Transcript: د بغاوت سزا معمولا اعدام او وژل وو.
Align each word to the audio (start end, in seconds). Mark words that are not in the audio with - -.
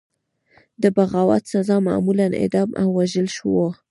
د 0.81 0.83
بغاوت 0.95 1.43
سزا 1.51 1.77
معمولا 1.87 2.27
اعدام 2.41 2.69
او 2.81 2.87
وژل 2.97 3.27
وو. 3.51 3.67